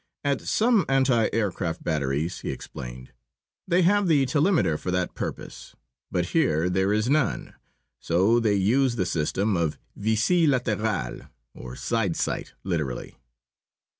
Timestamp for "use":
8.55-8.95